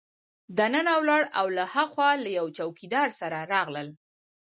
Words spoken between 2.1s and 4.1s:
له یوه چوکیدار سره راغلل.